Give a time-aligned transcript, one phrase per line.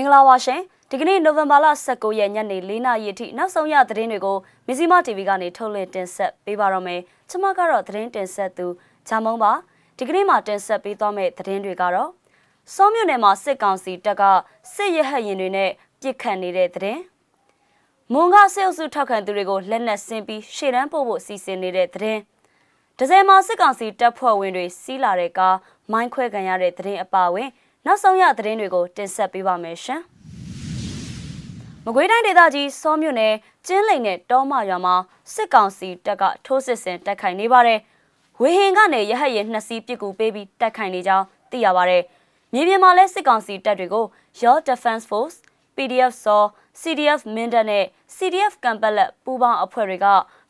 [0.00, 0.60] ္ဂလာပါရှင်
[0.90, 4.36] ဒီကနေ့နိုဝင်ဘာလ19ရက်ညနေ4နာရီအထိနောက်ဆုံးရသတင်းတွေကို
[4.66, 7.00] မဇီမ TV ကနေထုတ်လွှင့်တင်ဆက်ပေးပါတော့မယ်
[7.30, 8.66] ကျွန်မကတော့သတင်းတင်ဆက်သူ
[9.08, 9.52] ဂျာမုံပါ
[9.98, 12.10] ဒီကနေ့မှာတင်ဆက်ပေးသွားမယ့်သတင်းတွေကတော့
[12.74, 14.22] စောမြို့နယ်မှာစစ်ကောင်စီတပ်က
[14.74, 15.70] စစ်ရဟတ်ရင်တွေနဲ့
[16.00, 17.00] ပြစ်ခတ်နေတဲ့သတင်း
[18.12, 22.20] မွန်ကစစ်အုပ်စုထောက်ခံသူတွေကိုလက်နက်ဆင်းပြီးရှေ့တန်းပို့ဖို့စီစဉ်နေတဲ့သတင်း
[22.98, 25.56] ဒဇယ်မှာစစ်ကောင်စီတပ်ဖွဲ့ဝင်တွေစီးလာတဲ့ကား
[25.92, 27.48] မိုင်းခွဲခံရတဲ့သတင်းအပါအဝင်
[27.86, 30.00] နောက်ဆုံးရသတင်းတွေကိုတင်ဆက်ပေးပါမယ်ရှင်။
[31.84, 33.34] မကွေးတိုင်းဒေသကြီးစောမြို့နယ်
[33.66, 34.94] ကျင်းလိန်နဲ့တောမရွာမှာ
[35.34, 37.78] စစ်ကောင်စီတပ်ကထိုးစစ်ဆင်တိုက်ခိုက်နေပါတယ်။
[38.40, 42.02] ဝေဟင်ကနေရဟတ်ရဲနှစ်စီးပစ်ကူပေးပြီးတိုက်ခိုက်နေကြောင်းသိရပါတယ်။
[42.52, 44.04] မြေပြင်မှာလည်းစစ်ကောင်စီတပ်တွေကို
[44.40, 45.36] Your Defense Force,
[45.76, 46.44] PDF SAW,
[46.80, 47.84] CDF မင်းတပ်နဲ့
[48.16, 50.06] CDF ကံပက်လက်ပူးပေါင်းအဖွဲ့တွေက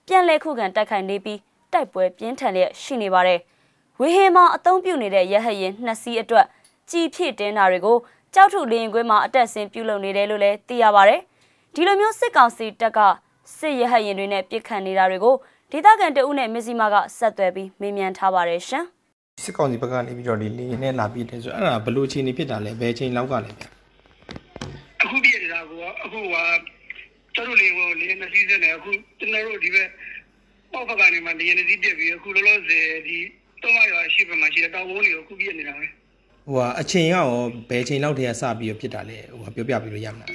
[0.07, 1.39] ပြန်လည်ခုခံတိုက်ခိုက်နေပြီး
[1.73, 3.41] တိုက်ပွဲပြင်းထန်လျက်ရှိနေပါတယ်။
[4.01, 6.47] ဝေဟင်မှာအုံပြုနေတဲ့ရဟတ်ရင်နှစ်စီးအတွက်
[6.93, 7.97] ကြည်ဖြစ်တင်းတာတွေကို
[8.35, 11.21] ကြောက်ထုလင်းကွင်းမှာအတက်ဆင်းပြုလုပ်နေတယ်လို့လည်းသိရပါတယ်။
[11.75, 12.99] ဒီလိုမျိုးစစ်ကောင်စီတပ်က
[13.59, 15.35] စစ်ရဟတ်ရင်တွေနဲ့ပြစ်ခတ်နေတာတွေကို
[15.73, 18.85] ဒေသခံတအုပ်နဲ့မစ္စည်းမကဆက်သွယ်ပြီးမေးမြန်းထားပါတယ်ရှင်။
[19.45, 23.65] စစ်ကောင်စီဘက်ကနေပြီးတော့ဒီလေနဲ့လာပြီးတယ်ဆိုအဲ့ဒါဘလို့ချိန်နေဖြစ်တာလဲဘယ်ချိန်လောက်ကလဲဗျ။
[25.03, 25.73] အခုပြည့်နေတာက
[26.05, 26.37] အခုက
[27.35, 29.89] ကျွန်တော်လေကိုလေနေစီးစနေအခုကျွန်တော်တို့ဒီဘက်
[30.73, 33.17] ပေါ့ဖက်ကနေမှလေနေစီးပြည့်ပြီးအခုလောလောဆယ်ဒီ
[33.63, 35.87] တော့မရွာရှိပမှာရှိတဲ့တောင်ဝုန်းတွေကိုအခုပြည့်နေတာပဲ။
[36.47, 37.27] ဟိုကအချိန်ရော
[37.71, 40.29] ဘယ်ချိန်လောက်တည်းကစပြီးဖြစ်တာလဲဟိုပြောပြပြီးလို့ရမလား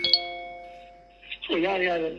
[1.45, 2.13] ဟိုရရရတယ်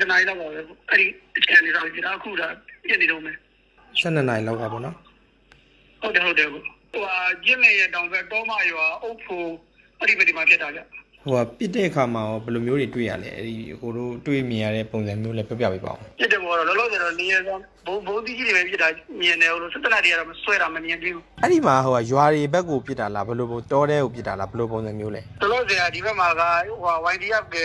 [0.00, 0.60] တနင်္လာလောက်ပါပဲ
[0.90, 2.48] အဲ့ဒီအချိန်လေးတော့ဒီတော့အခုဒါ
[2.84, 3.36] ပြည့်နေတော့မယ်
[4.00, 4.96] 12နာရီလောက်ကပေါ့နော်
[6.00, 6.62] ဟုတ်တယ်ဟုတ်တယ်ဟို
[7.04, 9.48] ဟာကျင်းလေရတောင်ဘက်တောမရွာအုပ်ဖို့
[9.98, 10.80] အဲ့ဒီဘက်ဒီမှာဖြစ်တာကြ
[11.24, 18.88] ဟိုကပြစ်တဲ့အခါမှာရောဘယ်လိုမျိုးတွေတွေ့ရလဲအဲဒီဟိုတို့တွေ့မြင်ရတဲ့ပုံစံမျိုးလည်းပြောပြပေးပါဦးပြစ်တယ်ဘောတော့လောလောဆယ်တော့နေရဆောင်ဘုံဘုံတိကြီးတွေပဲပြစ်တာ
[19.20, 26.42] မြင်တယ်ဟိုလိုစက်တနာတွေကတော့ဆွဲတာမမြင်သေးဘူးအဲ့ဒီမှာဟိုကရွာတွေဘက်ကိုပြစ်တာလားဘယ်လိုပုံတောတဲ့ကိုပြစ်တာလားဘယ်လိုပုံစံမျိုးလဲလောလောဆယ်ကဒီဘက်မှာက
[26.82, 27.56] ဟို YDF က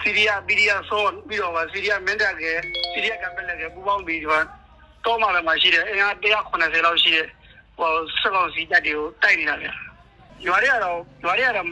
[0.00, 2.42] စီးရီးယားပီဒီယာဆိုပြီးတော့စီးရီးယားမင်းတပ်က
[2.92, 4.44] စီးရီးယားကမ်ပလက်ကပူပေါင်းပြီးတော့
[5.04, 7.26] တော့မှလည်းမရှိတယ်အင်အား180လောက်ရှိတယ်
[7.78, 7.90] ဟို
[8.20, 9.68] စက်ကောင်စီတပ်တွေကိုတိုက်နေတာဗျ
[10.46, 11.66] ရွာတွေကတော့ရွာတွေကတော့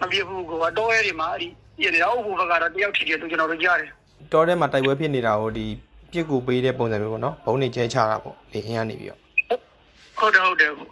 [0.00, 1.48] မပြဘူးကတော့ရဲတွေမှာအဲ့ဒီ
[1.78, 3.90] ပြည်နေတော့ဘုဘကတော့တယောက်ထိတယ်သူကျွန်တော်တို့ကြားတယ်
[4.32, 5.66] တောထဲမှာတိုက်ပွဲဖြစ်နေတာဟိုဒီ
[6.12, 9.20] ပြစ်ကူပေးတဲ့ပုံစံမျိုးပေါ့နော်ဘုံနေကျဲချတာပေါ့လေအင်းကနေပြီးတော့
[10.18, 10.90] ဟုတ်တယ်ဟုတ်တယ်ဟုတ်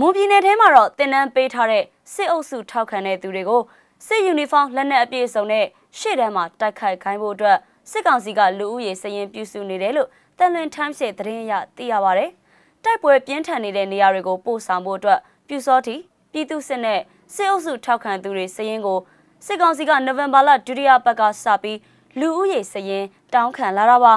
[0.00, 3.62] မွန်ပြည်နယ်ထဲမှာတော့တင်နန်းပေးထားတဲ့စစ်အုပ်စုထောက်ခံတဲ့သူတွေကို
[4.06, 5.66] စစ်ယူနီဖောင်းလက်နက်အပြည့်အစုံနဲ့
[5.98, 7.58] ရှေ့တန်းမှာတိုက်ခိုက်ခိုင်းဖို့အတွက်
[7.90, 10.08] စစ်ကောင်စီကလူဦးရေစရင်ပြုစုနေတယ်လို့
[10.38, 12.24] တန်လွင်ထမ်းရှေ့သတင်းအရသိရပါဗျ။
[12.84, 15.96] တိုက်ပွဲပြင်းထန်နေတဲ့နေရာတွေကိုပို့ဆောင်ဖို့အတွက်ပြူစောတီ
[16.32, 17.00] ပြည်သူစစ်နဲ့
[17.34, 18.98] စစ်အုပ်စုထောက်ခံသူတွေစရင်ကို
[19.46, 21.78] စစ်ကောင်စီကနိုဝင်ဘာလဒုတိယပတ်ကစပြီး
[22.20, 23.04] လူဦးရေစရင်
[23.34, 24.14] တောင်းခံလာတာပါ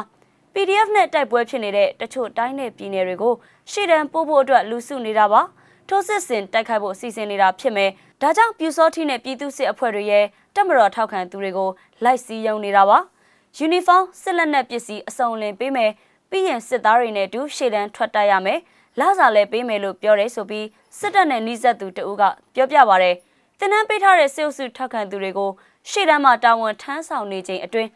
[0.53, 3.33] PDF နဲ့တိုက်ပွဲဖြစ်နေတဲ့တချို့တိုင်းနယ်ပြည်နယ်တွေကို
[3.71, 5.41] ရှေ့တန်းပို့ဖို့အတွက်လူစုနေတာပါ
[5.87, 7.89] ထိုးစစ်ဆင်တိုက်ခိုက်ဖို့အစီအစဉ်နေတာဖြစ်မယ်
[8.21, 10.25] ဒါကြောင့်ပြူစောထီနဲ့ပြည်သူစစ်အဖွဲ့တွေရဲ့
[10.55, 11.69] တက်မတော်ထောက်ခံသူတွေကို
[12.03, 12.97] လိုက်စီးရုံနေတာပါ
[13.57, 15.91] ယူနီဖောင်းစစ်လက်နက်ပစ္စည်းအစုံလင်ပေးမယ်
[16.29, 18.59] ပြီးရင်စစ်သားတွေနဲ့အတူရှေ့တန်းထွက်တိုက်ရမယ်
[18.99, 20.67] လစာလည်းပေးမယ်လို့ပြောတယ်ဆိုပြီး
[20.99, 22.23] စစ်တပ်နဲ့နှိစက်သူတဦးက
[22.55, 23.15] ပြောပြပါရယ်
[23.59, 25.49] တင်နန်းပေးထားတဲ့စစ်အုပ်စုထောက်ခံသူတွေကို
[25.89, 27.89] ရှေ့တန်းမှာတာဝန်ထမ်းဆောင်နေချိန်အတွင်း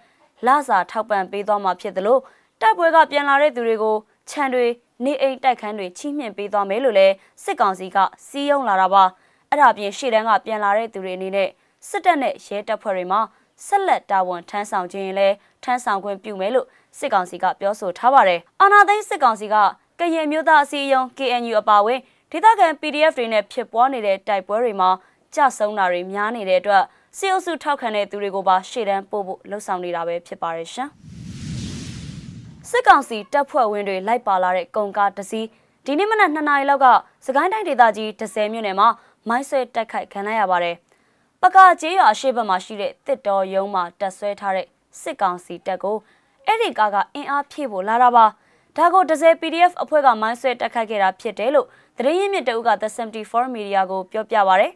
[0.45, 2.22] လစာထောက်ပံ့ပေးသွားမှာဖြစ်တယ်လို့
[2.62, 3.95] တိုက်ပွဲကပြန်လာတဲ့သူတွေကို
[4.29, 4.66] ခြံတွေ
[5.06, 7.13] နေအိမ်တိုက်ခန်းတွေချီးမြှင့်ပေးသွားမယ်လို့လည်း
[7.44, 7.97] စစ်ကောင်စီက
[8.28, 9.03] စီးရုံလာတာပါ
[9.50, 11.50] အဲ့ဒါပြင်ရှေ့တန်းကပြန်လာတဲ့သူတွေအနေနဲ့
[11.88, 13.22] စစ်တပ်နဲ့ရဲတပ်ဖွဲ့တွေမှာ
[13.66, 19.56] ဆက်လက်တာဝန်ထမ်းဆောင်ခြင်းရင်လည်းထမ်းဆောင်ခွင့်ပြုမယ်လို့စစ်ကောင်စီကပြောဆိုထားပါတယ်အာနာသိန်းစစ်ကောင်စီက
[20.01, 22.00] ကရင်မျိုးသားအစည်းအရုံး KNU အပါအဝင်
[22.31, 24.89] ဒေသခံ PDF တွေနဲ့ဖြစ်ပွားနေတဲ့တိုက်ပွဲတွေမှာ
[25.35, 26.84] ကြဆုံးတာတွေများနေတဲ့အတွက်
[27.17, 30.89] စီအုပ်စုထောက်ခံတဲ့သူတွေကိုပါရှေ့တန်းပို့ဖို့လှုံ့ဆော်နေတာပဲဖြစ်ပါရဲ့ရှင်။
[32.69, 35.47] စစ်ကောင်စီတပ်ဖွဲ့ဝင်တွေလိုက်ပါလာတဲ့ကုန်ကားတစ်စီး
[35.85, 36.88] ဒီနေ့မနက်2နာရီလောက်က
[37.25, 38.88] စကိုင်းတိုင်းဒေသကြီး10မြို့နယ်မှာ
[39.28, 40.75] မိုင်းဆွဲတိုက်ခိုက်ခံရပါတယ်။
[41.41, 44.68] ပကာကျေးရွာအရှိတ်ဘက်မှာရှိတဲ့တစ်တော်ရုံးမှာတက်ဆွဲထားတဲ့
[45.01, 45.97] စစ်ကောင်စီတပ်ကို
[46.45, 48.25] အဲ့ဒီကားကအင်အားဖြည့်ဖို့လာတာပါ။
[48.77, 54.71] ဒါကိုဒဇယ် PDF အဖွဲ့ကမိုင်းဆွဲတိုက်ခိုက်ခဲ့တာဖြစ်တယ်လို့သတင်းရင်းမြစ်တအုပ်က The 74 Media ကိုပြောပြပါရယ်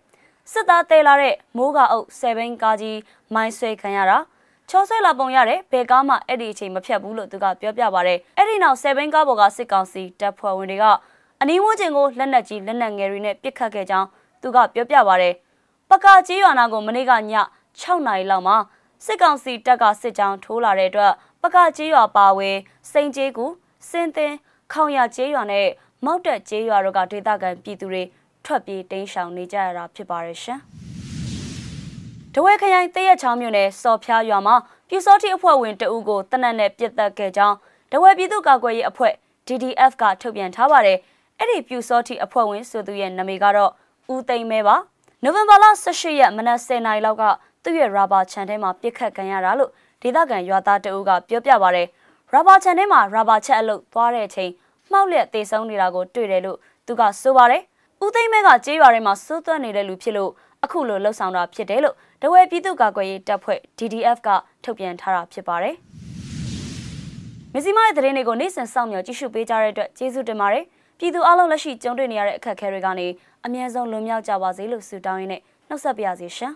[0.51, 3.00] စစ်သားတဲလာတဲ့မိုးကအုပ်7ဘိန်းကားကြီး
[3.33, 4.18] မိုင်းဆွဲခံရတာ
[4.69, 10.86] ချောဆွဲလာပုံရတယ်ဘယ်ကားမှအဲ့ဒီအချိန်မဖြတ်ဘူးလို့သူကပြောပြပါရယ်အဲ့ဒီနောက်7ဘိန်းကားပေါ်ကစစ်ကောင်စီတပ်ဖွဲ့ဝင်တွေက
[11.42, 14.07] အနီးဝန်းကျင်ကိုလက်နက်ကြီးလက်နက်ငယ်တွေနဲ့ပစ်ခတ်ခဲ့ကြောင်း
[14.42, 15.33] သူကပြောပြပါရယ်
[15.89, 17.18] ပကာကြီးရွာနာကိုမနေ့ကည
[17.71, 18.57] 6နာရီလောက်မှာ
[19.06, 22.50] စစ်ကောင်စီတပ်ကစစ်ကြောင်းထိုးလာတဲ့အတွက်ပကာကြီးရွာပါဝဲ
[22.92, 23.45] စိန်ကျေးကူ
[23.90, 24.34] စင်သင်
[24.74, 25.68] ခေါင်ရကျေးရွာနဲ့
[26.06, 28.04] မောက်တက်ကျေးရွာတို့ကဒေသခံပြည်သူတွေ
[28.46, 30.60] ထွက်ပြေးတိမ်းရှောင်နေကြရတာဖြစ်ပါရဲ့ရှင်။
[32.34, 34.56] တဝဲခရိုင်တရက်ချောင်းမြို့နယ်စော်ဖျားရွာမှာ
[34.90, 37.56] ပြူစောတိအဖွဲ့ဝင်တအုပ်ကိုတနက်နဲ့ပြစ်တက်ခဲ့ကြောင်း
[37.92, 39.14] တဝဲပြည်သူ့ကာကွယ်ရေးအဖွဲ့
[39.48, 40.98] DDF ကထုတ်ပြန်ထားပါတယ်။
[41.40, 43.72] အဲ့ဒီပြူစောတိအဖွဲ့ဝင်ဆိုသူရဲ့နာမည်ကတော့
[44.14, 44.76] ဦးသိမ်းမဲပါ။
[45.24, 47.24] နနိုဝင်ဘာလ18ရက်မနက်10:00နာရီလောက်က
[47.64, 49.72] သူ့ရဲ့ရာဘာခြံထဲမှာပြစ်ခတ်ခံရတာလို့
[50.02, 51.88] ဒေသခံရွာသားတအုပ်ကပြောပြပါရယ်
[52.33, 54.51] ရာဘာခြံထဲမှာရာဘာချက်အလုပ်သွားတဲ့အချိန်
[54.92, 56.57] မှောက်လျက်တေဆုံးနေတာကိုတွေ့တယ်လို့
[56.88, 57.63] သူကဆိုပါရယ်
[58.04, 60.31] ဦးသိမ့်မဲကကြေးရွာထဲမှာစိုးသွက်နေတဲ့လူဖြစ်လို့
[60.63, 64.30] အခုလိုလှုပ်ဆောင်တာဖြစ်တယ်လို့တဝဲပြည်သူ့ကာကွယ်ရေးတပ်ဖွဲ့ DDF က
[64.63, 65.75] ထုတ်ပြန်ထားတာဖြစ်ပါတယ်
[67.54, 70.66] မဇီမရဲ့သတင်းတွေကိုနေ့စဉ်စောင့်မျှော်ကြည့်ရှုပေးကြတဲ့အတွက်ကျေးဇူးတင်ပါတယ်
[71.00, 73.07] ပြည်သူအလုံးလက်ရှိကြုံတွေ့နေရတဲ့အခက်အခဲတွေကနေ
[73.45, 76.54] အမြဲဆုံးလွန်မြောက်ကြပါစေလို့ဆုတောင်းရင်းနဲ့နှုတ်ဆက်ပါရစေရှင်